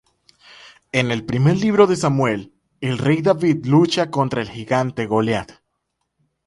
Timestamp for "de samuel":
1.85-2.51